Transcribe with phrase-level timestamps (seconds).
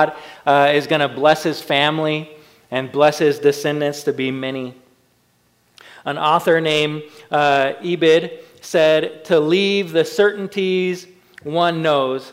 [0.00, 2.30] uh, is going to bless his family
[2.70, 4.72] and bless his descendants to be many.
[6.04, 7.72] An author named uh,
[8.60, 11.08] said, To leave the certainties
[11.42, 12.32] one knows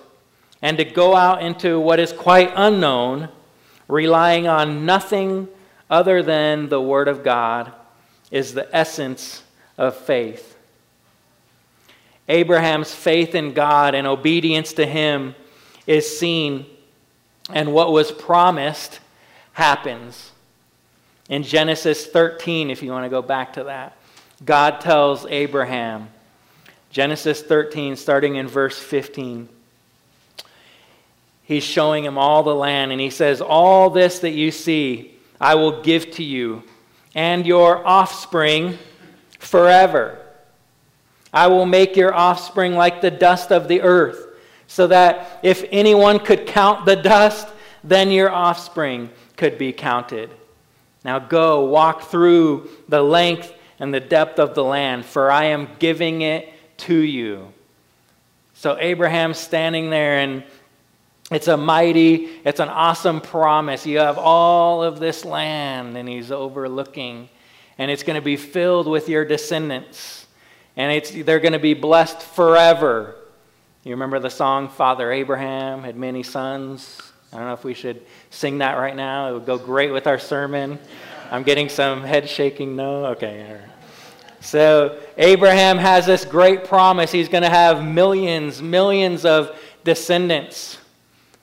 [0.62, 3.29] and to go out into what is quite unknown,
[3.88, 5.47] relying on nothing
[5.89, 7.73] other than the Word of God,
[8.29, 9.41] is the essence
[9.75, 10.55] of faith.
[12.29, 15.34] Abraham's faith in God and obedience to Him
[15.88, 16.68] is seen,
[17.52, 19.00] and what was promised
[19.54, 20.32] happens.
[21.29, 23.97] In Genesis 13, if you want to go back to that,
[24.43, 26.10] God tells Abraham,
[26.92, 29.50] Genesis 13, starting in verse 15.
[31.43, 35.55] He's showing him all the land, and he says, All this that you see, I
[35.55, 36.64] will give to you
[37.14, 38.77] and your offspring
[39.39, 40.19] forever.
[41.33, 44.25] I will make your offspring like the dust of the earth,
[44.75, 47.47] so that if anyone could count the dust,
[47.81, 50.30] then your offspring could be counted.
[51.06, 55.69] Now go, walk through the length and the depth of the land, for I am
[55.80, 57.53] giving it to you.
[58.53, 60.44] So Abraham's standing there, and
[61.31, 63.86] it's a mighty, it's an awesome promise.
[63.86, 67.30] You have all of this land, and he's overlooking,
[67.77, 70.27] and it's going to be filled with your descendants,
[70.75, 73.16] and it's, they're going to be blessed forever.
[73.86, 77.00] You remember the song, Father Abraham had many sons?
[77.31, 79.30] I don't know if we should sing that right now.
[79.30, 80.80] It would go great with our sermon.
[81.30, 82.75] I'm getting some head shaking.
[82.75, 83.05] No?
[83.05, 83.61] Okay.
[84.39, 87.11] So, Abraham has this great promise.
[87.11, 90.80] He's going to have millions, millions of descendants.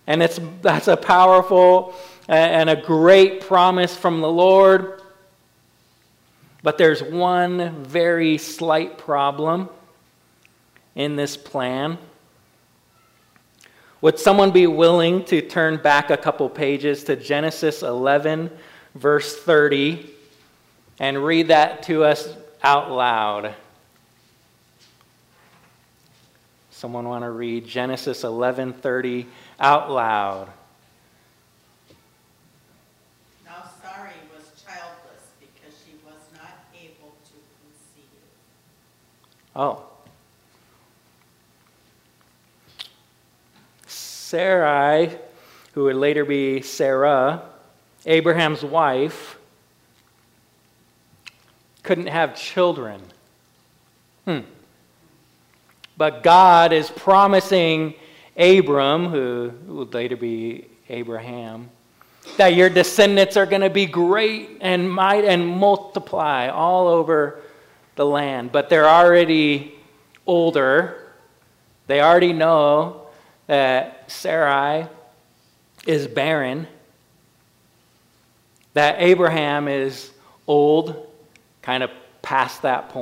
[0.08, 1.94] And it's, that's a powerful
[2.26, 5.00] and a great promise from the Lord.
[6.64, 9.68] But there's one very slight problem
[10.96, 11.98] in this plan.
[14.02, 18.50] Would someone be willing to turn back a couple pages to Genesis 11,
[18.96, 20.10] verse 30,
[20.98, 23.54] and read that to us out loud?
[26.72, 29.26] Someone want to read Genesis 11:30
[29.60, 30.48] out loud?
[33.44, 38.10] Now Sarai was childless because she was not able to conceive.
[39.54, 39.91] Oh.
[44.32, 45.10] Sarai,
[45.74, 47.42] who would later be Sarah,
[48.06, 49.38] Abraham's wife,
[51.82, 53.02] couldn't have children.
[54.24, 54.38] Hmm.
[55.98, 57.92] But God is promising
[58.34, 61.68] Abram, who would later be Abraham,
[62.38, 67.42] that your descendants are going to be great and might and multiply all over
[67.96, 68.50] the land.
[68.50, 69.74] But they're already
[70.26, 71.12] older.
[71.86, 73.01] They already know
[73.46, 74.86] that Sarai
[75.86, 76.66] is barren,
[78.74, 80.10] that Abraham is
[80.46, 81.08] old,
[81.60, 81.90] kind of
[82.22, 82.92] past that.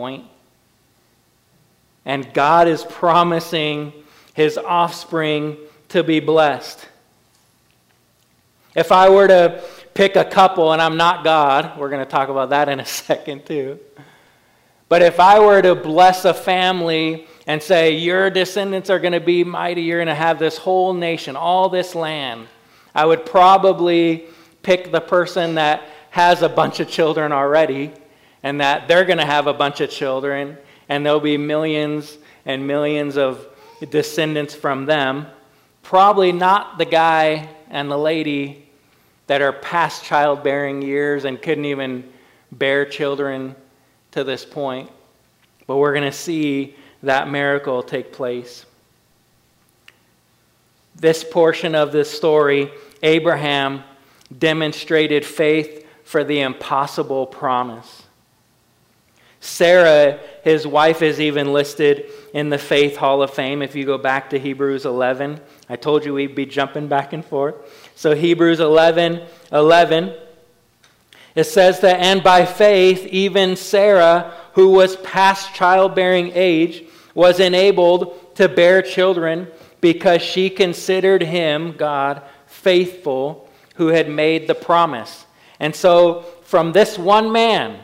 [2.05, 3.93] And God is promising
[4.35, 5.57] his offspring
[5.91, 6.87] to be blessed.
[8.75, 9.63] If I were to
[9.95, 12.87] pick a couple, and I'm not God, we're going to talk about that in a
[12.87, 13.79] second too.
[14.89, 19.19] But if I were to bless a family and say, Your descendants are going to
[19.19, 22.47] be mighty, you're going to have this whole nation, all this land,
[22.95, 24.27] I would probably
[24.63, 27.91] pick the person that has a bunch of children already
[28.45, 32.65] and that they're going to have a bunch of children and there'll be millions and
[32.69, 33.45] millions of
[33.91, 35.27] descendants from them.
[35.83, 38.69] Probably not the guy and the lady
[39.27, 42.13] that are past childbearing years and couldn't even
[42.53, 43.57] bear children
[44.13, 44.89] to this point.
[45.67, 48.67] But we're going to see that miracle take place.
[50.97, 52.71] This portion of this story,
[53.03, 53.83] Abraham
[54.37, 58.03] demonstrated faith for the impossible promise.
[59.41, 63.63] Sarah, his wife, is even listed in the Faith Hall of Fame.
[63.63, 67.25] If you go back to Hebrews 11, I told you we'd be jumping back and
[67.25, 67.55] forth.
[67.97, 70.15] So, Hebrews 11 11,
[71.35, 78.37] it says that, and by faith, even Sarah, who was past childbearing age, was enabled
[78.37, 79.49] to bear children
[79.81, 85.27] because she considered him, God, faithful who had made the promise.
[85.59, 87.79] And so, from this one man,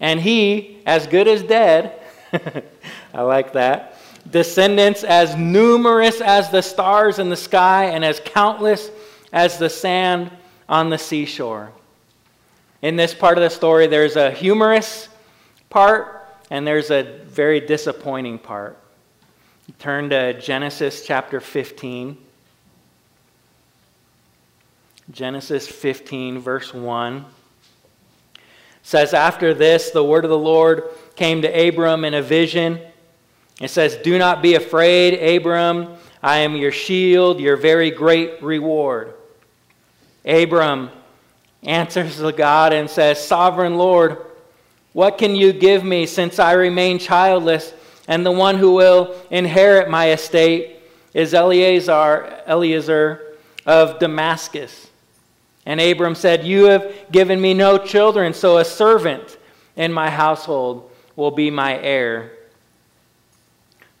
[0.00, 2.00] and he, as good as dead,
[3.14, 3.98] I like that,
[4.30, 8.90] descendants as numerous as the stars in the sky and as countless
[9.32, 10.30] as the sand
[10.68, 11.72] on the seashore.
[12.82, 15.08] In this part of the story, there's a humorous
[15.70, 16.17] part
[16.50, 18.78] and there's a very disappointing part.
[19.78, 22.16] Turn to Genesis chapter 15.
[25.10, 27.24] Genesis 15, verse 1
[28.82, 30.84] says, After this, the word of the Lord
[31.16, 32.80] came to Abram in a vision.
[33.60, 35.96] It says, Do not be afraid, Abram.
[36.22, 39.14] I am your shield, your very great reward.
[40.24, 40.90] Abram
[41.62, 44.18] answers the God and says, Sovereign Lord,
[44.98, 47.72] what can you give me since I remain childless,
[48.08, 50.80] and the one who will inherit my estate
[51.14, 54.90] is Eleazar, Eliezer of Damascus?
[55.64, 59.38] And Abram said, You have given me no children, so a servant
[59.76, 62.32] in my household will be my heir.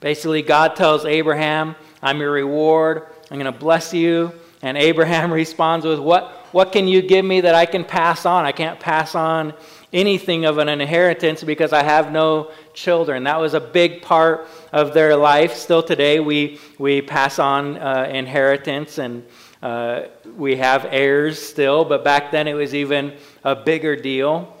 [0.00, 3.06] Basically, God tells Abraham, I'm your reward.
[3.30, 4.32] I'm going to bless you.
[4.62, 8.44] And Abraham responds with, what, what can you give me that I can pass on?
[8.44, 9.54] I can't pass on
[9.92, 13.24] anything of an inheritance because I have no children.
[13.24, 15.54] That was a big part of their life.
[15.54, 19.24] Still today, we, we pass on uh, inheritance and
[19.62, 20.02] uh,
[20.36, 24.54] we have heirs still, but back then it was even a bigger deal.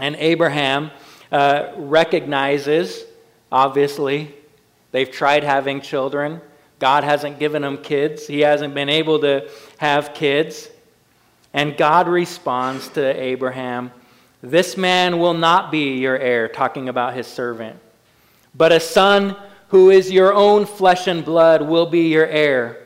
[0.00, 0.90] And Abraham
[1.30, 3.04] uh, recognizes,
[3.52, 4.34] obviously,
[4.92, 6.40] they've tried having children.
[6.78, 10.70] God hasn't given them kids, he hasn't been able to have kids.
[11.54, 13.92] And God responds to Abraham
[14.42, 17.78] This man will not be your heir, talking about his servant,
[18.54, 19.36] but a son
[19.68, 22.80] who is your own flesh and blood will be your heir.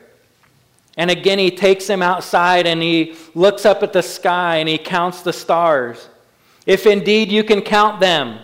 [0.95, 4.77] And again, he takes him outside and he looks up at the sky and he
[4.77, 6.09] counts the stars.
[6.65, 8.39] If indeed you can count them,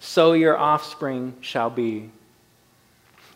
[0.00, 2.10] so your offspring shall be.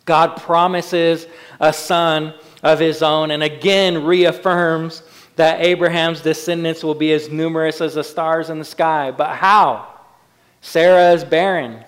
[0.05, 1.27] God promises
[1.61, 5.03] a son of his own and again reaffirms
[5.37, 9.11] that Abraham's descendants will be as numerous as the stars in the sky.
[9.11, 9.89] But how?
[10.61, 11.85] Sarah is barren.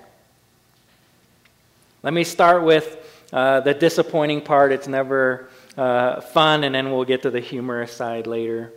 [2.02, 4.72] Let me start with uh, the disappointing part.
[4.72, 8.72] It's never uh, fun, and then we'll get to the humorous side later.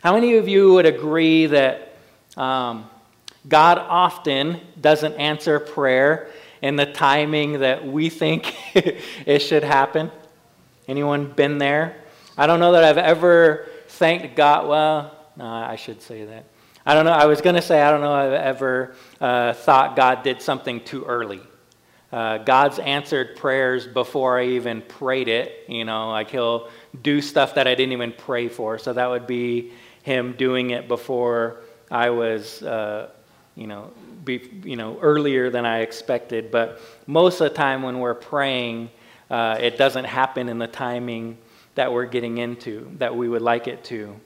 [0.00, 1.94] How many of you would agree that
[2.36, 2.88] um,
[3.48, 6.30] God often doesn't answer prayer
[6.62, 10.10] in the timing that we think it should happen?
[10.88, 11.96] Anyone been there?
[12.36, 14.68] I don't know that I've ever thanked God.
[14.68, 16.44] Well, no, I should say that.
[16.84, 17.12] I don't know.
[17.12, 20.80] I was going to say I don't know I've ever uh, thought God did something
[20.82, 21.40] too early.
[22.12, 25.64] Uh, God's answered prayers before I even prayed it.
[25.68, 26.68] You know, like He'll
[27.02, 28.78] do stuff that I didn't even pray for.
[28.78, 29.72] So that would be
[30.02, 31.60] Him doing it before
[31.90, 33.10] I was, uh,
[33.54, 33.92] you know,
[34.36, 36.50] you know, earlier than I expected.
[36.50, 38.90] But most of the time when we're praying,
[39.30, 41.38] uh, it doesn't happen in the timing
[41.74, 44.18] that we're getting into, that we would like it to.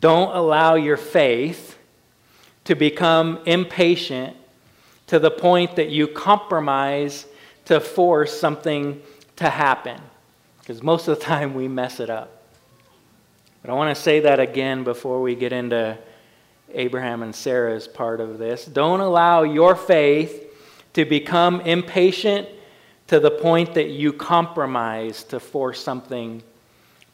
[0.00, 1.76] Don't allow your faith
[2.64, 4.36] to become impatient
[5.08, 7.26] to the point that you compromise
[7.64, 9.02] to force something
[9.36, 10.00] to happen.
[10.60, 12.42] Because most of the time we mess it up.
[13.62, 15.98] But I want to say that again before we get into
[16.72, 18.64] Abraham and Sarah is part of this.
[18.64, 20.44] Don't allow your faith
[20.94, 22.48] to become impatient
[23.06, 26.42] to the point that you compromise to force something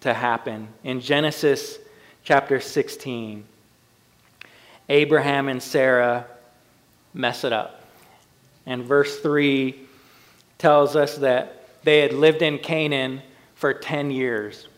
[0.00, 0.68] to happen.
[0.82, 1.78] In Genesis
[2.24, 3.44] chapter 16,
[4.88, 6.26] Abraham and Sarah
[7.14, 7.84] mess it up.
[8.66, 9.78] And verse 3
[10.58, 13.22] tells us that they had lived in Canaan
[13.54, 14.68] for 10 years.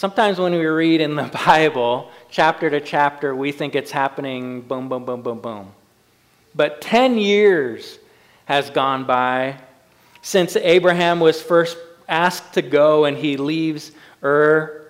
[0.00, 4.88] Sometimes when we read in the Bible, chapter to chapter, we think it's happening boom,
[4.88, 5.72] boom, boom, boom, boom.
[6.54, 7.98] But 10 years
[8.46, 9.58] has gone by
[10.22, 11.76] since Abraham was first
[12.08, 13.92] asked to go and he leaves
[14.24, 14.88] Ur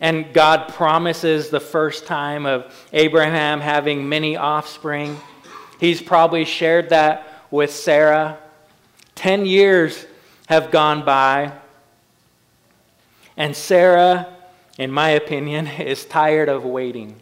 [0.00, 5.16] and God promises the first time of Abraham having many offspring.
[5.78, 8.40] He's probably shared that with Sarah.
[9.14, 10.04] Ten years
[10.48, 11.52] have gone by.
[13.36, 14.34] And Sarah,
[14.78, 17.16] in my opinion, is tired of waiting.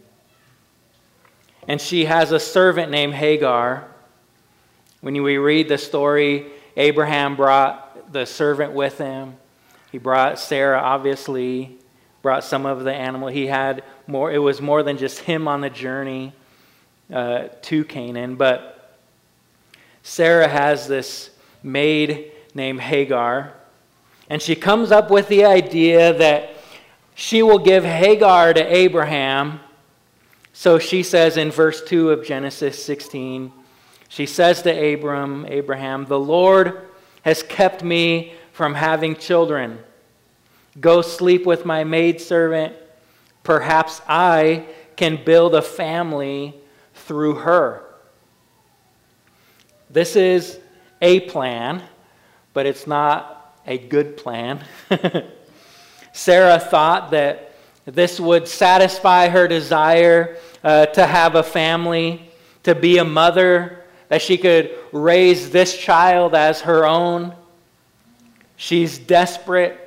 [1.69, 3.89] And she has a servant named Hagar.
[5.01, 9.37] When we read the story, Abraham brought the servant with him.
[9.91, 11.79] He brought Sarah, obviously,
[12.23, 13.29] brought some of the animal.
[13.29, 16.33] He had more, it was more than just him on the journey
[17.13, 18.37] uh, to Canaan.
[18.37, 18.99] But
[20.03, 21.31] Sarah has this
[21.63, 23.55] maid named Hagar,
[24.33, 26.57] and she comes up with the idea that
[27.15, 29.61] she will give Hagar to Abraham.
[30.55, 33.53] So she says in verse 2 of Genesis 16,
[34.09, 36.89] she says to Abram, Abraham, the Lord
[37.27, 39.79] has kept me from having children.
[40.81, 42.75] Go sleep with my maidservant.
[43.43, 44.65] Perhaps I
[44.97, 46.55] can build a family
[46.95, 47.85] through her.
[49.91, 50.59] This is
[51.03, 51.83] a plan,
[52.55, 54.65] but it's not a good plan.
[56.13, 57.55] Sarah thought that
[57.85, 62.31] this would satisfy her desire uh, to have a family,
[62.63, 67.35] to be a mother, that she could raise this child as her own.
[68.57, 69.79] She's desperate.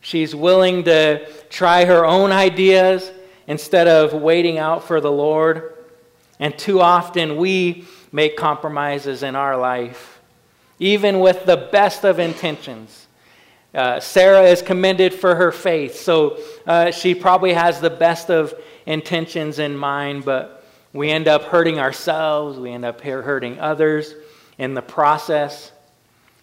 [0.00, 3.10] She's willing to try her own ideas
[3.46, 5.74] instead of waiting out for the Lord.
[6.38, 10.20] And too often we make compromises in our life,
[10.78, 12.99] even with the best of intentions.
[13.72, 18.52] Uh, Sarah is commended for her faith, so uh, she probably has the best of
[18.84, 24.14] intentions in mind, but we end up hurting ourselves, we end up hurting others
[24.58, 25.70] in the process.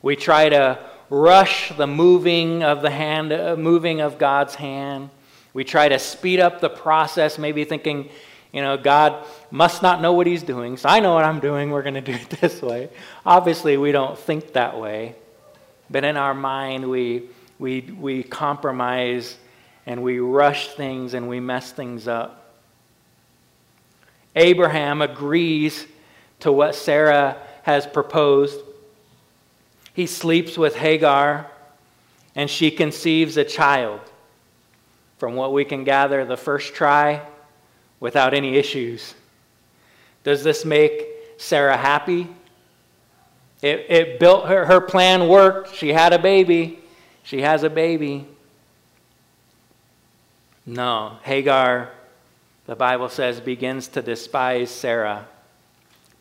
[0.02, 0.80] We try to
[1.10, 5.10] rush the moving of the hand, uh, moving of God's hand.
[5.54, 8.10] We try to speed up the process, maybe thinking,
[8.54, 11.72] you know, God must not know what he's doing, so I know what I'm doing,
[11.72, 12.90] we're going to do it this way.
[13.26, 15.16] Obviously, we don't think that way.
[15.90, 17.24] But in our mind, we,
[17.60, 19.38] we, we compromise
[19.86, 22.56] and we rush things and we mess things up.
[24.36, 25.86] Abraham agrees
[26.42, 28.60] to what Sarah has proposed.
[29.94, 31.50] He sleeps with Hagar,
[32.36, 34.00] and she conceives a child.
[35.18, 37.24] From what we can gather, the first try
[38.00, 39.16] without any issues.
[40.24, 42.28] Does this make Sarah happy?
[43.62, 45.74] It, it built her, her plan worked.
[45.76, 46.80] She had a baby.
[47.24, 48.28] She has a baby.
[50.66, 51.92] No, Hagar,
[52.66, 55.28] the Bible says, begins to despise Sarah.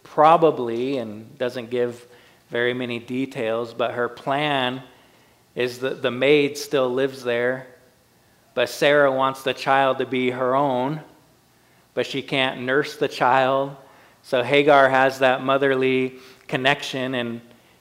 [0.03, 2.07] Probably, and doesn't give
[2.49, 4.83] very many details, but her plan
[5.55, 7.67] is that the maid still lives there,
[8.55, 11.01] but Sarah wants the child to be her own,
[11.95, 13.75] but she can't nurse the child.
[14.23, 16.15] So Hagar has that motherly
[16.49, 17.41] connection, and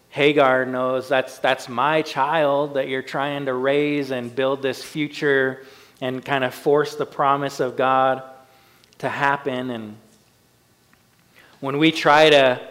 [0.10, 5.66] Hagar knows that's, that's my child that you're trying to raise and build this future
[6.02, 8.24] and kind of force the promise of God
[9.00, 9.70] to happen.
[9.70, 9.98] And
[11.60, 12.62] when we try to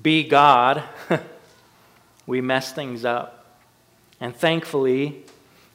[0.00, 0.82] be God,
[2.26, 3.44] we mess things up.
[4.20, 5.24] And thankfully,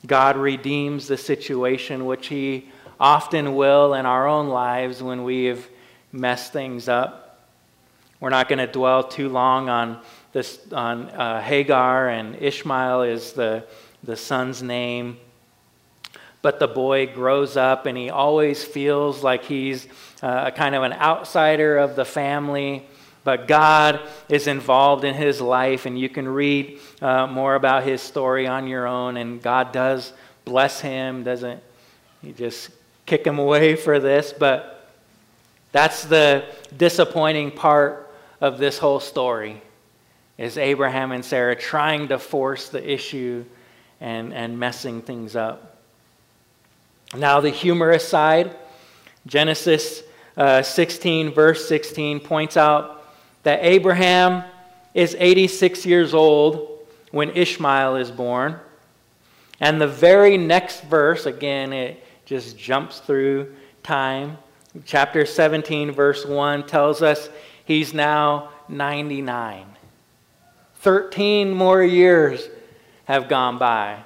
[0.05, 5.67] God redeems the situation, which He often will in our own lives when we have
[6.11, 7.28] messed things up.
[8.19, 13.33] We're not going to dwell too long on this on uh, Hagar and Ishmael is
[13.33, 13.63] the
[14.03, 15.17] the son's name.
[16.41, 19.87] But the boy grows up and he always feels like he's
[20.21, 22.85] uh, kind of an outsider of the family
[23.23, 28.01] but God is involved in his life, and you can read uh, more about his
[28.01, 29.17] story on your own.
[29.17, 30.13] And God does
[30.45, 31.61] bless him, doesn't
[32.21, 32.71] he just
[33.05, 34.33] kick him away for this?
[34.33, 34.89] But
[35.71, 36.45] that's the
[36.75, 38.08] disappointing part
[38.41, 39.61] of this whole story
[40.37, 43.43] is Abraham and Sarah trying to force the issue
[43.99, 45.77] and, and messing things up.
[47.15, 48.55] Now, the humorous side,
[49.25, 50.03] Genesis
[50.37, 53.03] uh, 16, verse 16, points out
[53.43, 54.43] that Abraham
[54.93, 58.59] is 86 years old when Ishmael is born.
[59.59, 63.53] And the very next verse, again, it just jumps through
[63.83, 64.37] time.
[64.85, 67.29] Chapter 17, verse 1 tells us
[67.69, 69.65] he's now 99.
[70.77, 72.49] 13 more years
[73.05, 73.99] have gone by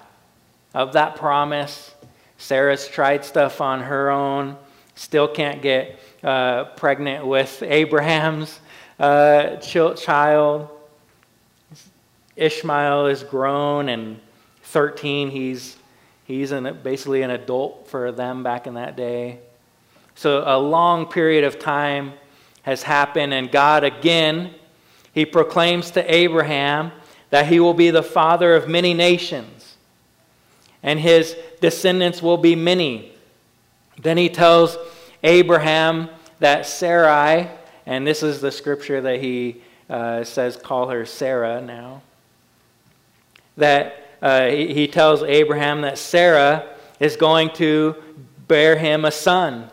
[0.73, 1.95] of that promise.
[2.37, 4.57] Sarah's tried stuff on her own,
[4.95, 8.59] still can't get uh, pregnant with Abraham's
[8.99, 10.69] uh, child.
[12.35, 14.19] Ishmael is grown, and
[14.63, 15.77] 13, he's,
[16.25, 19.39] he's an, basically an adult for them back in that day.
[20.15, 22.13] So a long period of time
[22.63, 24.53] has happened, and God again,
[25.13, 26.91] he proclaims to Abraham
[27.29, 29.77] that he will be the father of many nations,
[30.81, 33.11] and his descendants will be many.
[34.01, 34.77] Then he tells
[35.23, 37.49] Abraham that Sarai,
[37.85, 42.01] and this is the scripture that he uh, says, call her Sarah now.
[43.57, 46.67] That uh, he, he tells Abraham that Sarah
[46.99, 47.95] is going to
[48.47, 49.69] bear him a son.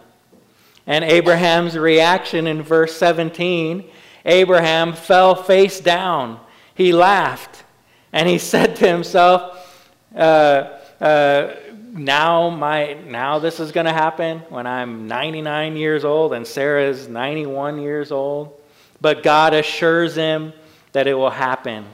[0.86, 3.88] And Abraham's reaction in verse 17
[4.24, 6.40] Abraham fell face down.
[6.74, 7.64] He laughed.
[8.12, 11.56] And he said to himself, uh, uh,
[11.92, 16.84] now my now this is going to happen when I'm 99 years old and Sarah
[16.84, 18.60] is 91 years old.
[19.00, 20.52] But God assures him
[20.92, 21.86] that it will happen.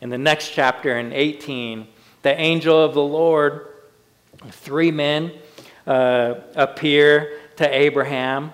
[0.00, 1.86] In the next chapter, in 18,
[2.22, 3.68] the angel of the Lord,
[4.50, 5.32] three men
[5.86, 8.52] uh, appear to Abraham.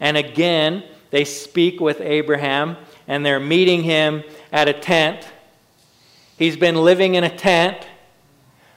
[0.00, 5.28] And again, they speak with Abraham and they're meeting him at a tent.
[6.38, 7.86] He's been living in a tent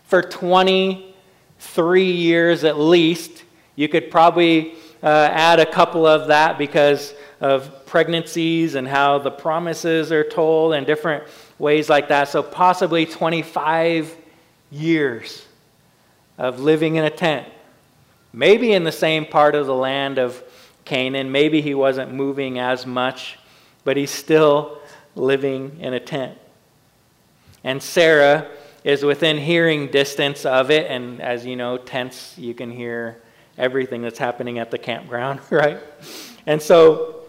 [0.04, 3.46] for 23 years at least.
[3.76, 9.32] You could probably uh, add a couple of that because of pregnancies and how the
[9.32, 11.24] promises are told and different
[11.60, 12.28] ways like that.
[12.28, 14.18] So, possibly 25
[14.70, 15.46] years
[16.38, 17.48] of living in a tent.
[18.34, 20.44] Maybe in the same part of the land of
[20.86, 21.32] Canaan.
[21.32, 23.38] Maybe he wasn't moving as much,
[23.84, 24.80] but he's still
[25.16, 26.38] living in a tent.
[27.64, 28.48] And Sarah
[28.84, 30.90] is within hearing distance of it.
[30.90, 33.22] And as you know, tents, you can hear
[33.58, 35.80] everything that's happening at the campground, right?
[36.46, 37.26] And so,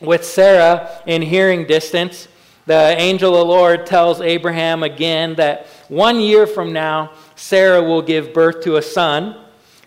[0.00, 2.28] with Sarah in hearing distance,
[2.66, 8.02] the angel of the Lord tells Abraham again that one year from now, Sarah will
[8.02, 9.36] give birth to a son.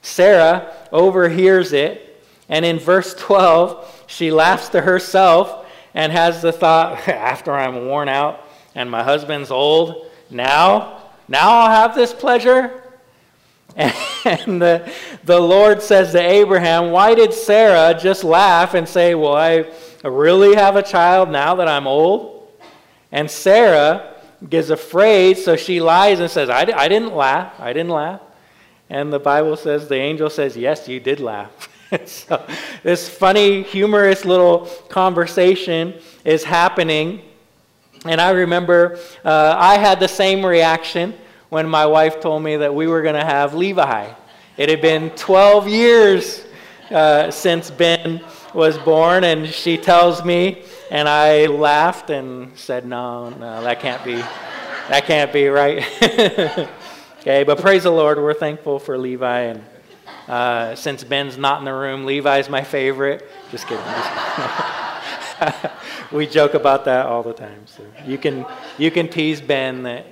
[0.03, 7.07] Sarah overhears it, and in verse 12, she laughs to herself and has the thought,
[7.07, 8.41] after I'm worn out
[8.75, 12.81] and my husband's old, now, now I'll have this pleasure.
[14.25, 14.89] And the,
[15.25, 19.65] the Lord says to Abraham, Why did Sarah just laugh and say, Well, I
[20.01, 22.50] really have a child now that I'm old?
[23.12, 24.15] And Sarah
[24.50, 27.60] gets afraid, so she lies and says, I, I didn't laugh.
[27.60, 28.22] I didn't laugh.
[28.93, 31.67] And the Bible says, the angel says, Yes, you did laugh.
[32.05, 32.45] so
[32.83, 37.23] this funny, humorous little conversation is happening.
[38.05, 41.15] And I remember uh, I had the same reaction
[41.50, 44.13] when my wife told me that we were going to have Levi.
[44.57, 46.45] It had been 12 years
[46.91, 48.23] uh, since Ben
[48.53, 54.03] was born, and she tells me, and I laughed and said, "No, no, that can't
[54.03, 56.69] be, that can't be right."
[57.24, 59.63] okay, but praise the Lord, we're thankful for Levi, and
[60.27, 63.27] uh, since Ben's not in the room, Levi's my favorite.
[63.51, 63.84] Just kidding.
[66.13, 67.65] We joke about that all the time.
[67.65, 68.46] So you can
[68.77, 70.06] you can tease Ben that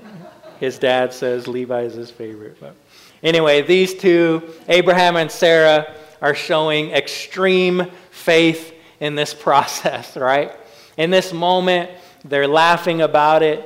[0.59, 2.57] his dad says Levi is his favorite.
[2.59, 2.75] But
[3.21, 10.51] anyway, these two, Abraham and Sarah, are showing extreme faith in this process, right?
[10.97, 11.91] In this moment,
[12.25, 13.63] they're laughing about it.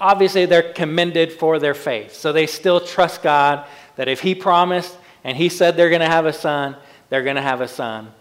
[0.00, 2.14] Obviously, they're commended for their faith.
[2.14, 6.06] So they still trust God that if He promised and He said they're going to
[6.06, 6.76] have a son,
[7.08, 8.12] they're going to have a son.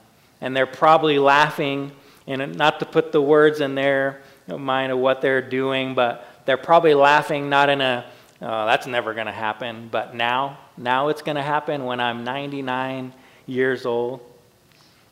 [0.41, 1.91] And they're probably laughing,
[2.27, 6.27] and uh, not to put the words in their mind of what they're doing, but
[6.45, 8.05] they're probably laughing not in a,
[8.41, 12.23] oh, that's never going to happen, but now, now it's going to happen when I'm
[12.23, 13.13] 99
[13.45, 14.21] years old.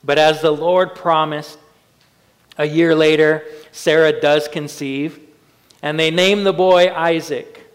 [0.04, 1.58] But as the Lord promised,
[2.58, 5.20] a year later, Sarah does conceive,
[5.82, 7.66] and they name the boy Isaac.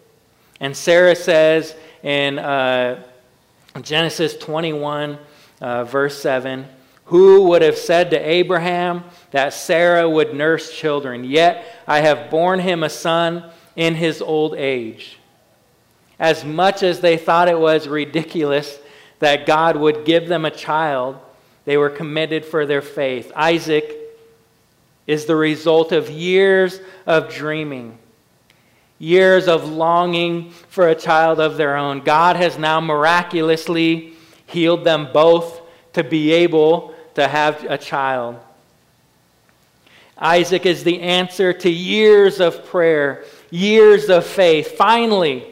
[0.59, 3.03] And Sarah says in uh,
[3.81, 5.17] Genesis 21,
[5.61, 6.65] uh, verse 7,
[7.05, 11.23] Who would have said to Abraham, that Sarah would nurse children.
[11.23, 15.19] Yet I have borne him a son in his old age.
[16.19, 18.79] As much as they thought it was ridiculous
[19.19, 21.17] that God would give them a child,
[21.65, 23.31] they were committed for their faith.
[23.35, 23.96] Isaac
[25.07, 27.97] is the result of years of dreaming,
[28.99, 32.01] years of longing for a child of their own.
[32.01, 34.13] God has now miraculously
[34.45, 35.61] healed them both
[35.93, 38.37] to be able to have a child.
[40.17, 44.71] Isaac is the answer to years of prayer, years of faith.
[44.77, 45.45] Finally,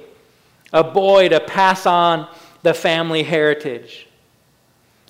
[0.73, 2.27] a boy to pass on
[2.63, 4.07] the family heritage.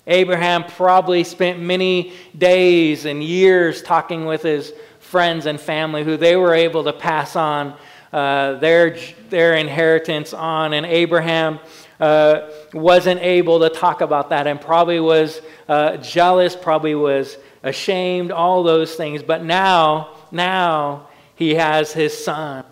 [0.06, 6.36] Abraham probably spent many days and years talking with his friends and family who they
[6.36, 7.76] were able to pass on
[8.12, 8.96] uh, their,
[9.30, 10.74] their inheritance on.
[10.74, 11.58] And Abraham
[11.98, 18.30] uh, wasn't able to talk about that and probably was uh, jealous, probably was ashamed,
[18.30, 19.22] all those things.
[19.22, 22.64] But now, now he has his son.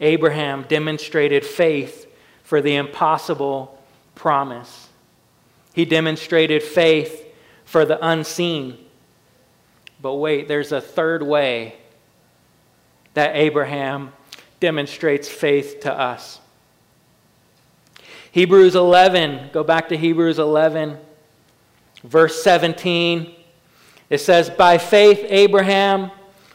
[0.00, 2.09] Abraham demonstrated faith
[2.50, 3.80] for the impossible
[4.16, 4.88] promise.
[5.72, 7.24] He demonstrated faith
[7.64, 8.76] for the unseen.
[10.02, 11.76] But wait, there's a third way
[13.14, 14.12] that Abraham
[14.58, 16.40] demonstrates faith to us.
[18.32, 20.98] Hebrews 11, go back to Hebrews 11,
[22.02, 23.32] verse 17.
[24.08, 26.10] It says, By faith, Abraham,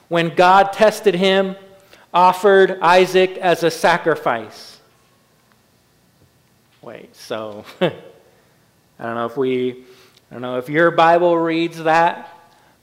[0.09, 1.55] when God tested him,
[2.13, 4.74] offered Isaac as a sacrifice.
[6.85, 7.89] Wait, so I
[8.99, 9.85] don't know if we,
[10.29, 12.29] I don't know if your Bible reads that,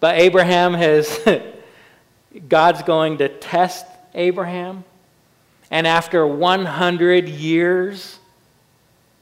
[0.00, 1.20] but Abraham has,
[2.48, 4.82] God's going to test Abraham.
[5.70, 8.18] And after 100 years,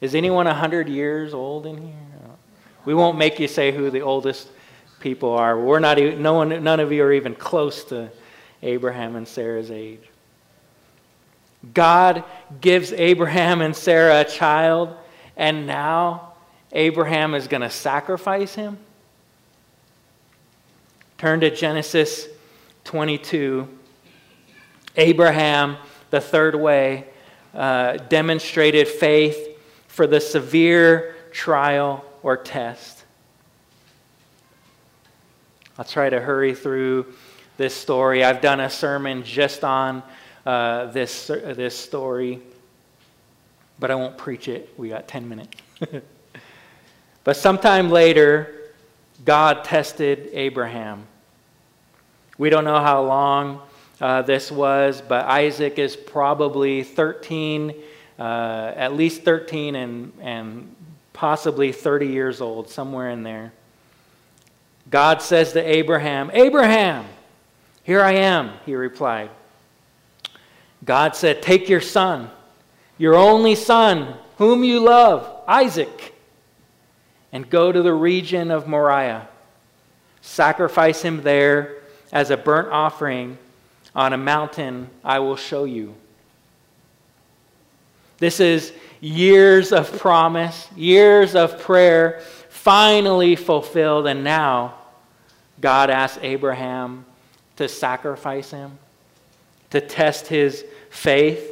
[0.01, 1.95] is anyone 100 years old in here?
[2.87, 4.49] We won't make you say who the oldest
[4.99, 5.61] people are.
[5.61, 8.11] We're not even, no one, none of you are even close to
[8.63, 10.10] Abraham and Sarah's age.
[11.75, 12.25] God
[12.61, 14.95] gives Abraham and Sarah a child,
[15.37, 16.33] and now
[16.73, 18.79] Abraham is going to sacrifice him?
[21.19, 22.29] Turn to Genesis
[22.85, 23.69] 22.
[24.97, 25.77] Abraham,
[26.11, 27.07] the third way,
[27.55, 33.05] uh, demonstrated faith for the severe trial or test.
[35.77, 37.07] I'll try to hurry through
[37.57, 38.25] this story.
[38.25, 40.03] I've done a sermon just on
[40.47, 42.41] uh, this, this story,
[43.79, 44.73] but I won't preach it.
[44.77, 45.57] We got 10 minutes.
[47.25, 48.73] but sometime later,
[49.25, 51.07] God tested Abraham.
[52.39, 53.61] We don't know how long
[54.01, 57.75] uh, this was, but Isaac is probably 13,
[58.19, 58.23] uh,
[58.75, 60.75] at least 13 and, and
[61.13, 63.53] possibly 30 years old, somewhere in there.
[64.89, 67.05] God says to Abraham, Abraham,
[67.83, 69.31] here I am, he replied.
[70.85, 72.31] God said, Take your son,
[72.99, 76.15] your only son, whom you love, Isaac,
[77.33, 79.29] and go to the region of Moriah.
[80.23, 81.77] Sacrifice him there
[82.13, 83.39] as a burnt offering
[83.95, 85.95] on a mountain I will show you.
[88.19, 94.75] This is years of promise, years of prayer, finally fulfilled, and now
[95.61, 97.07] God asks Abraham
[97.57, 98.79] to sacrifice him,
[99.71, 101.47] to test his faith.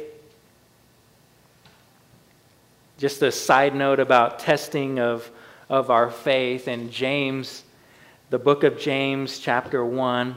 [2.97, 5.29] Just a side note about testing of,
[5.69, 7.63] of our faith in James,
[8.29, 10.35] the book of James, chapter 1.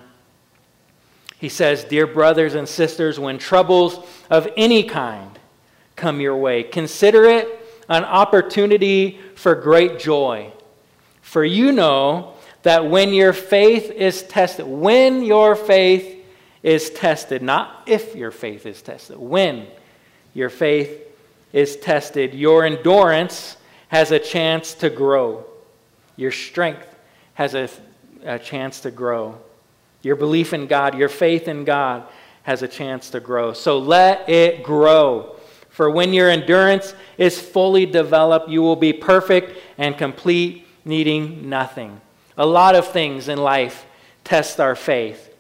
[1.39, 3.99] He says, Dear brothers and sisters, when troubles
[4.31, 5.39] of any kind
[5.97, 7.49] come your way, consider it
[7.89, 10.53] an opportunity for great joy.
[11.21, 16.22] For you know that when your faith is tested, when your faith
[16.63, 19.67] is tested, not if your faith is tested, when
[20.35, 21.01] your faith
[21.53, 23.57] is tested, your endurance
[23.89, 25.45] has a chance to grow.
[26.17, 26.87] Your strength
[27.35, 27.69] has a,
[28.25, 29.39] a chance to grow.
[30.03, 32.05] Your belief in God, your faith in God
[32.43, 33.53] has a chance to grow.
[33.53, 35.37] So let it grow.
[35.69, 42.01] For when your endurance is fully developed, you will be perfect and complete, needing nothing.
[42.37, 43.87] A lot of things in life
[44.25, 45.32] test our faith.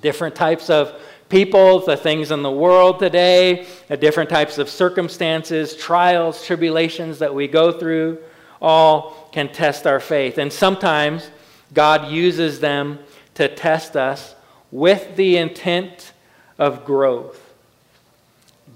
[0.00, 5.76] Different types of people, the things in the world today, the different types of circumstances,
[5.76, 8.18] trials, tribulations that we go through,
[8.60, 10.38] all can test our faith.
[10.38, 11.30] And sometimes
[11.72, 12.98] God uses them
[13.34, 14.34] to test us
[14.70, 16.12] with the intent
[16.58, 17.40] of growth.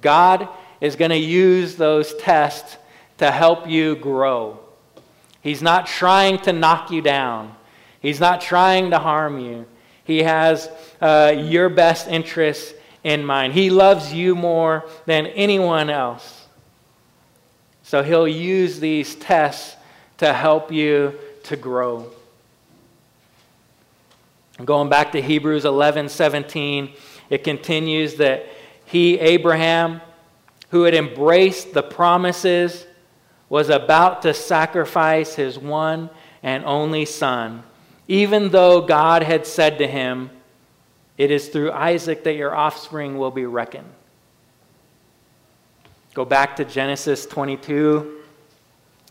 [0.00, 0.48] God
[0.81, 2.76] is going to use those tests
[3.18, 4.61] to help you grow.
[5.42, 7.54] He's not trying to knock you down,
[8.00, 9.66] He's not trying to harm you.
[10.08, 10.70] He has
[11.02, 12.72] uh, your best interests
[13.04, 13.52] in mind.
[13.52, 16.46] He loves you more than anyone else.
[17.82, 19.76] So He'll use these tests
[20.16, 22.10] to help you to grow.
[24.64, 26.94] Going back to Hebrews 11 17,
[27.28, 28.46] it continues that
[28.86, 30.00] he, Abraham,
[30.70, 32.86] who had embraced the promises,
[33.50, 36.08] was about to sacrifice his one
[36.42, 37.62] and only son,
[38.08, 40.30] even though God had said to him,
[41.16, 43.92] It is through Isaac that your offspring will be reckoned.
[46.14, 48.16] Go back to Genesis 22.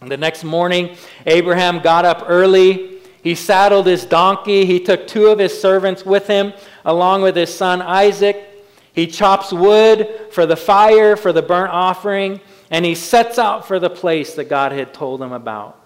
[0.01, 4.65] The next morning, Abraham got up early he saddled his donkey.
[4.65, 6.53] He took two of his servants with him,
[6.85, 8.41] along with his son Isaac.
[8.93, 12.39] He chops wood for the fire, for the burnt offering,
[12.71, 15.77] and he sets out for the place that God had told him about.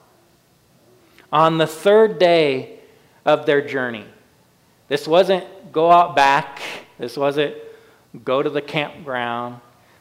[1.33, 2.77] On the third day
[3.25, 4.05] of their journey,
[4.87, 6.61] this wasn't go out back,
[6.97, 7.55] this wasn't
[8.23, 9.59] go to the campground,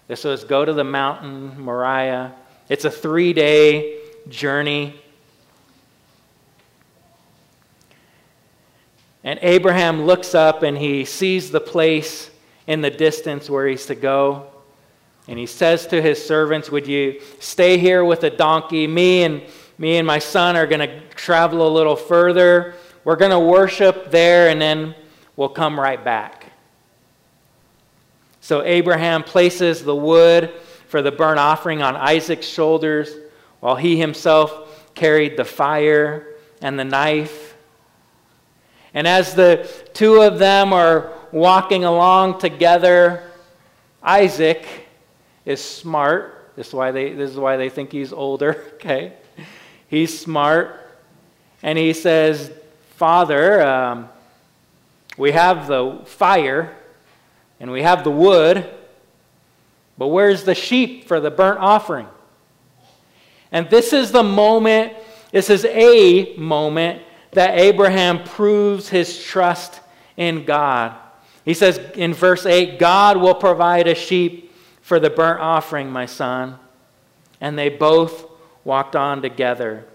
[0.09, 2.35] this was go to the mountain, Moriah.
[2.69, 5.01] It's a three day journey.
[9.23, 12.31] And Abraham looks up and he sees the place
[12.67, 14.47] in the distance where he's to go.
[15.29, 18.87] And he says to his servants, Would you stay here with the donkey?
[18.87, 19.43] Me and
[19.79, 22.75] me and my son are going to travel a little further.
[23.05, 24.95] We're going to worship there and then
[25.37, 26.47] we'll come right back.
[28.41, 30.51] So Abraham places the wood
[30.89, 33.15] for the burnt offering on Isaac's shoulders
[33.61, 36.27] while he himself carried the fire
[36.61, 37.51] and the knife
[38.95, 43.31] and as the two of them are walking along together,
[44.03, 44.67] Isaac
[45.45, 46.53] is smart.
[46.57, 49.15] This is why they, this is why they think he's older, okay?
[49.89, 50.77] He's smart.
[51.63, 52.53] And he says,
[53.01, 54.11] Father, um,
[55.17, 56.77] we have the fire
[57.59, 58.69] and we have the wood,
[59.97, 62.07] but where's the sheep for the burnt offering?
[63.53, 64.93] And this is the moment,
[65.33, 67.01] this is a moment
[67.33, 69.81] that Abraham proves his trust
[70.19, 70.95] in God.
[71.47, 76.05] He says in verse 8, God will provide a sheep for the burnt offering, my
[76.05, 76.59] son.
[77.41, 78.27] And they both
[78.63, 79.87] walked on together.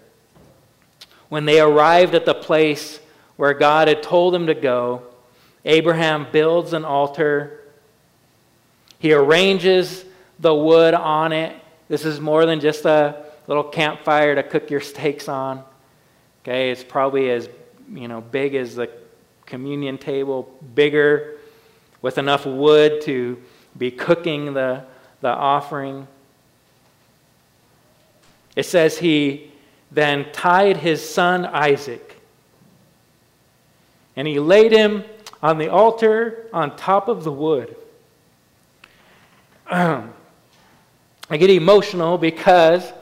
[1.30, 3.00] When they arrived at the place
[3.36, 5.04] where God had told them to go,
[5.66, 7.62] Abraham builds an altar.
[9.00, 10.06] He arranges
[10.40, 11.56] the wood on it.
[11.88, 15.64] This is more than just a little campfire to cook your steaks on.
[16.44, 17.50] Okay, it's probably as
[17.92, 18.90] you know big as the
[19.46, 21.38] communion table, bigger,
[22.02, 23.42] with enough wood to
[23.78, 24.84] be cooking the,
[25.22, 26.08] the offering.
[28.56, 29.52] It says he
[29.96, 32.16] then tied his son Isaac
[34.16, 35.04] and he laid him
[35.42, 37.76] on the altar on top of the wood.
[39.68, 40.08] I
[41.30, 42.94] get emotional because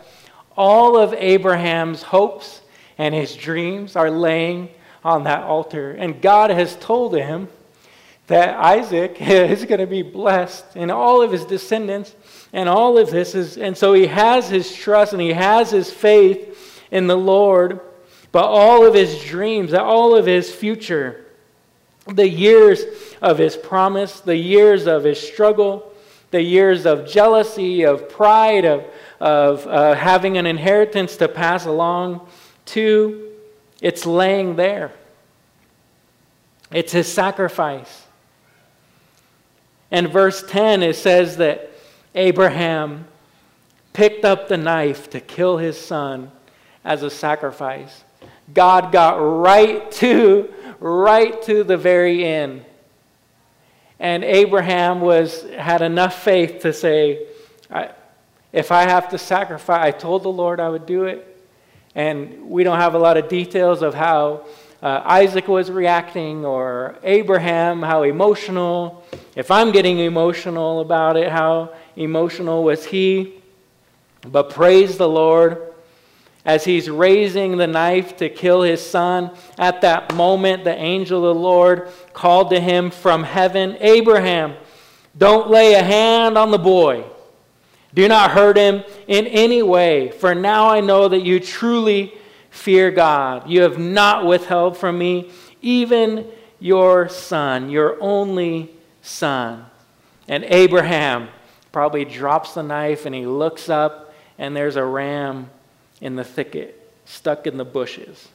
[0.56, 2.62] all of Abraham's hopes
[2.98, 4.70] and his dreams are laying
[5.04, 5.92] on that altar.
[5.92, 7.48] And God has told him
[8.28, 12.16] that Isaac is going to be blessed and all of his descendants
[12.54, 15.92] and all of this is and so he has his trust and he has his
[15.92, 16.54] faith
[16.94, 17.82] in the Lord
[18.32, 21.26] but all of his dreams all of his future
[22.08, 22.84] the years
[23.22, 25.92] of his promise the years of his struggle
[26.32, 28.86] the years of jealousy of pride of,
[29.20, 32.26] of uh, having an inheritance to pass along
[32.66, 33.34] to
[33.84, 34.94] it's laying there.
[36.72, 38.08] It's his sacrifice.
[39.92, 41.70] And verse 10, it says that
[42.16, 43.06] Abraham
[43.92, 46.32] picked up the knife to kill his son
[46.84, 48.04] as a sacrifice.
[48.54, 52.66] God got right to right to the very end.
[54.00, 57.26] And Abraham was had enough faith to say,
[58.52, 61.30] if I have to sacrifice, I told the Lord I would do it.
[61.96, 64.46] And we don't have a lot of details of how
[64.82, 69.06] uh, Isaac was reacting or Abraham, how emotional.
[69.36, 73.36] If I'm getting emotional about it, how emotional was he?
[74.22, 75.73] But praise the Lord.
[76.46, 81.36] As he's raising the knife to kill his son, at that moment, the angel of
[81.36, 84.56] the Lord called to him from heaven Abraham,
[85.18, 87.06] don't lay a hand on the boy.
[87.94, 92.14] Do not hurt him in any way, for now I know that you truly
[92.54, 93.50] Fear God.
[93.50, 95.32] You have not withheld from me
[95.64, 96.28] even
[96.60, 98.70] your son, your only
[99.02, 99.66] son.
[100.28, 101.30] And Abraham
[101.72, 105.50] probably drops the knife and he looks up, and there's a ram
[106.04, 108.28] in the thicket, stuck in the bushes.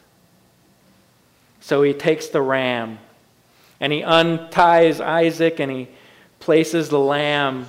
[1.60, 2.98] So he takes the ram
[3.78, 5.88] and he unties Isaac and he
[6.40, 7.68] places the lamb,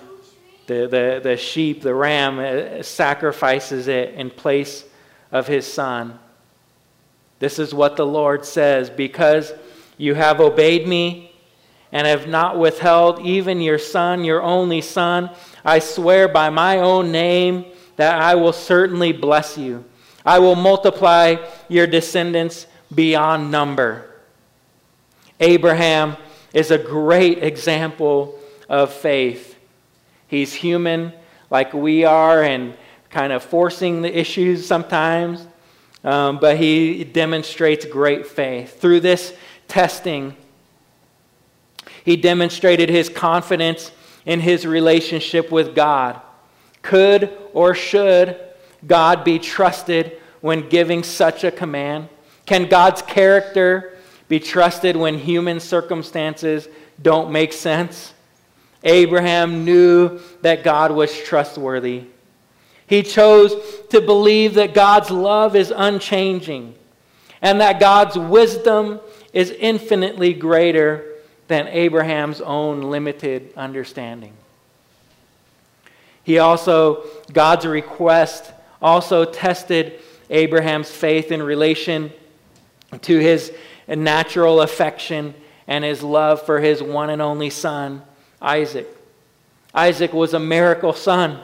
[0.68, 4.86] the, the, the sheep, the ram, uh, sacrifices it in place
[5.34, 6.18] of his son.
[7.40, 9.52] This is what the Lord says Because
[9.98, 11.36] you have obeyed me
[11.92, 15.30] and have not withheld even your son, your only son,
[15.66, 17.66] I swear by my own name
[17.98, 19.84] that I will certainly bless you.
[20.26, 21.36] I will multiply
[21.68, 24.10] your descendants beyond number.
[25.40, 26.18] Abraham
[26.54, 29.58] is a great example of faith.
[30.28, 31.14] He's human
[31.50, 32.76] like we are and
[33.10, 35.48] kind of forcing the issues sometimes.
[36.04, 38.80] Um, but he demonstrates great faith.
[38.80, 39.34] Through this
[39.68, 40.36] testing,
[42.06, 43.92] he demonstrated his confidence
[44.26, 46.22] in his relationship with God.
[46.82, 48.40] Could or should
[48.86, 52.10] God be trusted when giving such a command?
[52.46, 56.68] Can God's character be trusted when human circumstances
[57.02, 58.14] don't make sense?
[58.84, 62.06] Abraham knew that God was trustworthy.
[62.88, 63.54] He chose
[63.90, 66.76] to believe that God's love is unchanging
[67.42, 69.00] and that God's wisdom
[69.34, 71.06] is infinitely greater
[71.48, 74.34] than Abraham's own limited understanding.
[76.24, 82.12] He also, God's request also tested Abraham's faith in relation
[83.02, 83.52] to his
[83.88, 85.34] natural affection
[85.68, 88.02] and his love for his one and only son,
[88.42, 88.88] Isaac.
[89.74, 91.40] Isaac was a miracle son.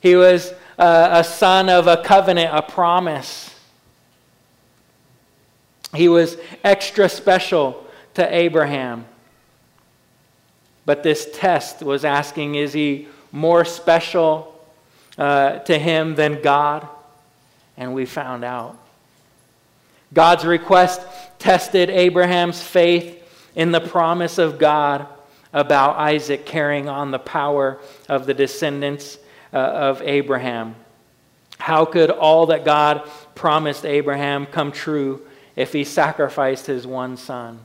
[0.00, 3.54] He was a, a son of a covenant, a promise.
[5.94, 9.06] He was extra special to Abraham.
[10.84, 14.51] But this test was asking is he more special
[15.18, 16.86] uh, to him than God?
[17.76, 18.78] And we found out.
[20.12, 21.00] God's request
[21.38, 23.18] tested Abraham's faith
[23.54, 25.06] in the promise of God
[25.52, 29.18] about Isaac carrying on the power of the descendants
[29.52, 30.74] uh, of Abraham.
[31.58, 35.22] How could all that God promised Abraham come true
[35.54, 37.60] if he sacrificed his one son?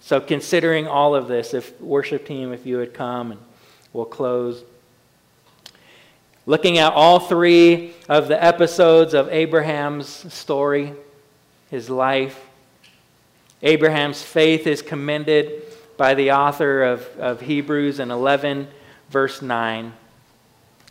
[0.00, 3.40] So, considering all of this, if worship team, if you would come, and
[3.92, 4.62] we'll close.
[6.48, 10.92] Looking at all three of the episodes of Abraham's story,
[11.70, 12.40] his life,
[13.62, 15.64] Abraham's faith is commended
[15.96, 18.68] by the author of, of Hebrews in 11,
[19.10, 19.92] verse 9.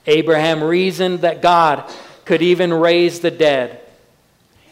[0.08, 1.90] Abraham reasoned that God
[2.26, 3.80] could even raise the dead.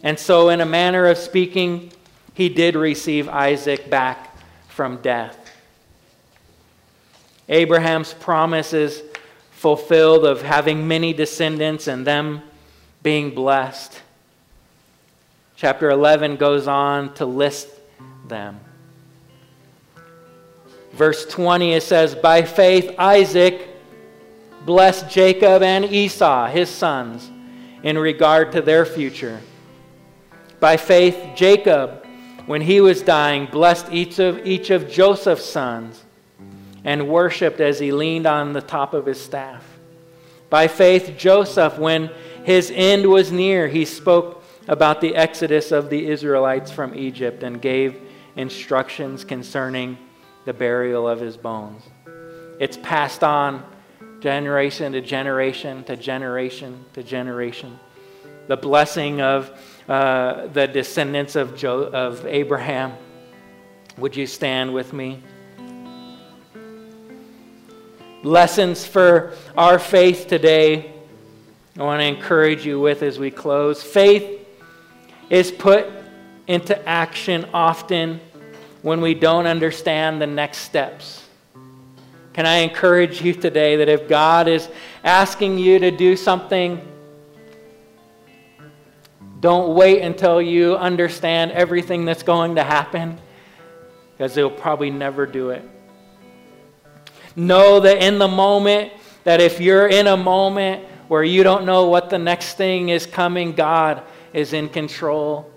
[0.03, 1.93] And so, in a manner of speaking,
[2.33, 4.35] he did receive Isaac back
[4.67, 5.39] from death.
[7.47, 9.12] Abraham's promises is
[9.63, 12.41] fulfilled of having many descendants and them
[13.01, 14.01] being blessed.
[15.55, 17.69] Chapter 11 goes on to list
[18.27, 18.59] them.
[20.91, 23.69] Verse 20 it says, By faith, Isaac
[24.65, 27.31] blessed Jacob and Esau, his sons,
[27.83, 29.39] in regard to their future.
[30.59, 32.05] By faith, Jacob,
[32.47, 36.03] when he was dying, blessed each of, each of Joseph's sons
[36.83, 39.63] and worshiped as he leaned on the top of his staff.
[40.49, 42.11] By faith, Joseph, when
[42.43, 47.61] his end was near, he spoke about the exodus of the Israelites from Egypt and
[47.61, 47.99] gave
[48.35, 49.97] instructions concerning
[50.45, 51.83] the burial of his bones.
[52.59, 53.65] It's passed on
[54.19, 57.79] generation to generation to generation to generation.
[58.47, 59.51] The blessing of
[59.87, 62.93] uh, the descendants of, jo- of Abraham.
[63.97, 65.21] Would you stand with me?
[68.23, 70.93] Lessons for our faith today.
[71.77, 73.83] I want to encourage you with as we close.
[73.83, 74.47] Faith
[75.29, 75.87] is put
[76.47, 78.21] into action often
[78.81, 81.25] when we don't understand the next steps.
[82.31, 84.69] Can I encourage you today that if God is
[85.03, 86.81] asking you to do something,
[89.41, 93.19] don't wait until you understand everything that's going to happen,
[94.13, 95.69] because He'll probably never do it.
[97.35, 98.91] Know that in the moment,
[99.23, 103.05] that if you're in a moment where you don't know what the next thing is
[103.05, 105.51] coming, God is in control.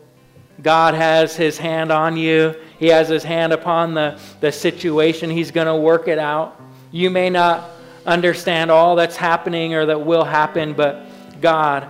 [0.62, 5.30] God has His hand on you, He has His hand upon the, the situation.
[5.30, 6.60] He's going to work it out.
[6.92, 7.70] You may not
[8.06, 11.06] understand all that's happening or that will happen, but
[11.40, 11.88] God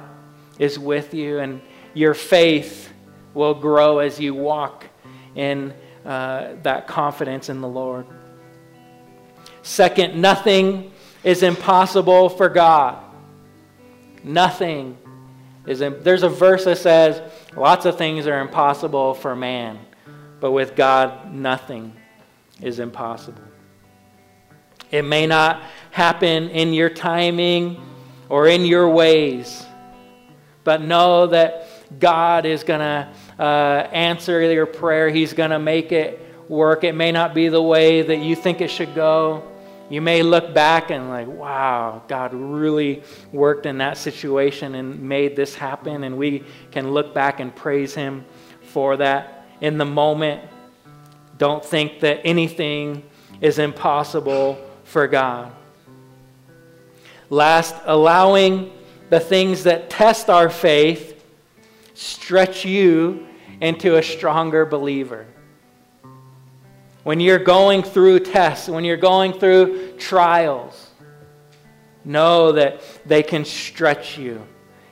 [0.58, 1.60] is with you, and
[1.94, 2.92] your faith
[3.34, 4.86] will grow as you walk
[5.34, 5.72] in
[6.04, 8.06] uh, that confidence in the Lord.
[9.66, 10.92] Second, nothing
[11.24, 13.02] is impossible for God.
[14.22, 14.96] Nothing
[15.66, 15.80] is.
[15.80, 17.20] There's a verse that says
[17.56, 19.80] lots of things are impossible for man,
[20.38, 21.96] but with God, nothing
[22.62, 23.42] is impossible.
[24.92, 27.84] It may not happen in your timing
[28.28, 29.66] or in your ways,
[30.62, 33.08] but know that God is going to
[33.42, 35.10] uh, answer your prayer.
[35.10, 36.84] He's going to make it work.
[36.84, 39.42] It may not be the way that you think it should go.
[39.88, 45.36] You may look back and, like, wow, God really worked in that situation and made
[45.36, 46.02] this happen.
[46.02, 48.24] And we can look back and praise Him
[48.62, 49.46] for that.
[49.60, 50.42] In the moment,
[51.38, 53.04] don't think that anything
[53.40, 55.52] is impossible for God.
[57.30, 58.72] Last, allowing
[59.08, 61.24] the things that test our faith
[61.94, 63.26] stretch you
[63.60, 65.26] into a stronger believer.
[67.06, 70.90] When you're going through tests, when you're going through trials,
[72.04, 74.44] know that they can stretch you.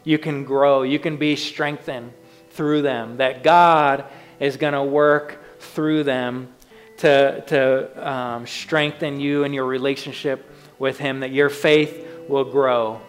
[0.05, 0.83] You can grow.
[0.83, 2.13] You can be strengthened
[2.51, 3.17] through them.
[3.17, 4.05] That God
[4.39, 6.55] is going to work through them
[6.99, 10.49] to, to um, strengthen you and your relationship
[10.79, 13.01] with Him, that your faith will grow.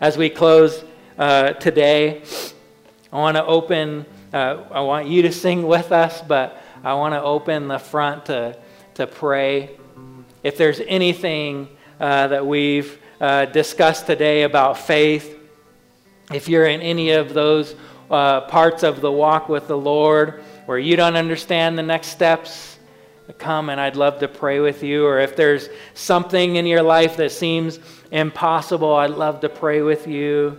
[0.00, 0.82] As we close
[1.18, 2.22] uh, today,
[3.12, 7.14] I want to open, uh, I want you to sing with us, but I want
[7.14, 8.56] to open the front to,
[8.94, 9.76] to pray.
[10.44, 11.68] If there's anything
[11.98, 15.36] uh, that we've uh, discussed today about faith,
[16.32, 17.74] if you're in any of those
[18.10, 22.78] uh, parts of the walk with the Lord, where you don't understand the next steps,
[23.38, 25.04] come and I'd love to pray with you.
[25.04, 30.06] Or if there's something in your life that seems impossible, I'd love to pray with
[30.06, 30.58] you.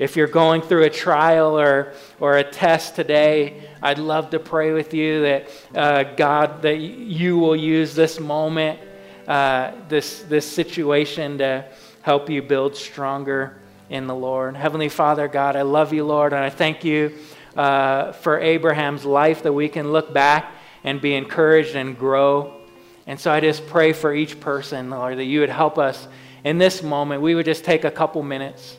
[0.00, 4.72] If you're going through a trial or, or a test today, I'd love to pray
[4.72, 8.80] with you that uh, God, that you will use this moment,
[9.28, 11.66] uh, this, this situation to
[12.00, 14.56] help you build stronger in the Lord.
[14.56, 17.18] Heavenly Father, God, I love you, Lord, and I thank you
[17.54, 20.50] uh, for Abraham's life that we can look back
[20.82, 22.58] and be encouraged and grow.
[23.06, 26.08] And so I just pray for each person, Lord, that you would help us
[26.42, 27.20] in this moment.
[27.20, 28.78] We would just take a couple minutes,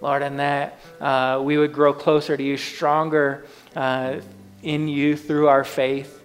[0.00, 3.44] Lord, and that uh, we would grow closer to you, stronger
[3.74, 4.20] uh,
[4.62, 6.22] in you through our faith.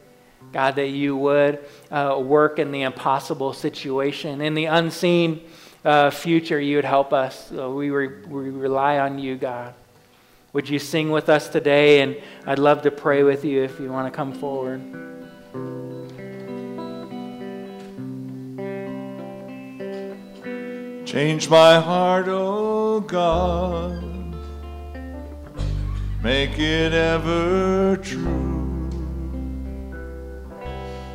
[0.52, 5.42] God, that you would uh, work in the impossible situation, in the unseen
[5.84, 7.52] uh, future, you would help us.
[7.52, 9.74] We, re- we rely on you, God.
[10.54, 12.02] Would you sing with us today?
[12.02, 12.16] And
[12.46, 14.82] I'd love to pray with you if you want to come forward.
[21.06, 24.04] Change my heart, O oh God.
[26.22, 28.90] Make it ever true.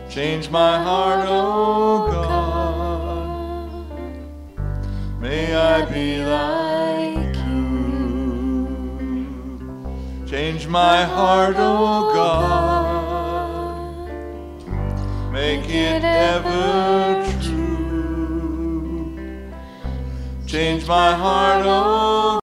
[0.09, 3.71] Change my heart, O oh, oh God.
[5.21, 8.67] May I be like you.
[10.27, 12.89] Change my heart, O oh, oh God.
[15.33, 17.38] Make it ever true.
[20.49, 22.29] Change my heart, O